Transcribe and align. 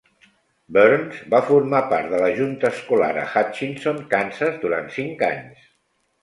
Burns 0.77 1.17
va 1.33 1.41
formar 1.49 1.81
part 1.91 2.09
de 2.13 2.21
la 2.21 2.29
junta 2.39 2.71
escolar 2.77 3.11
a 3.25 3.27
Hutchinson, 3.35 4.01
Kansas, 4.15 4.57
durant 4.65 4.91
cinc 4.97 5.23
anys. 5.31 5.71